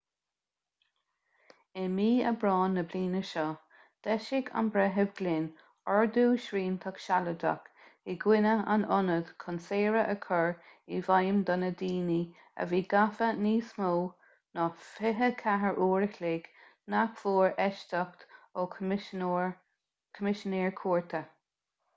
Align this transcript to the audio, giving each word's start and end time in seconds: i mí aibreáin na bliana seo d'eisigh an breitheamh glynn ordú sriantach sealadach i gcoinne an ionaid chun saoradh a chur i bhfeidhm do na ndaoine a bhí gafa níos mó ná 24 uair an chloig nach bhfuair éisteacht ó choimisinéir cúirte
i 1.79 1.81
mí 1.95 2.05
aibreáin 2.29 2.71
na 2.77 2.83
bliana 2.93 3.19
seo 3.31 3.43
d'eisigh 4.05 4.47
an 4.61 4.71
breitheamh 4.77 5.11
glynn 5.19 5.43
ordú 5.95 6.23
sriantach 6.45 7.01
sealadach 7.03 7.67
i 8.13 8.15
gcoinne 8.23 8.55
an 8.77 8.87
ionaid 8.95 9.29
chun 9.43 9.61
saoradh 9.65 10.09
a 10.15 10.15
chur 10.23 10.49
i 10.99 11.03
bhfeidhm 11.09 11.43
do 11.51 11.59
na 11.65 11.69
ndaoine 11.75 12.19
a 12.63 12.67
bhí 12.73 12.81
gafa 12.95 13.29
níos 13.43 13.69
mó 13.83 13.93
ná 14.61 14.65
24 14.85 15.75
uair 15.89 16.07
an 16.09 16.15
chloig 16.17 16.49
nach 16.95 17.13
bhfuair 17.21 17.53
éisteacht 17.67 18.25
ó 18.61 18.65
choimisinéir 18.77 20.75
cúirte 20.81 21.27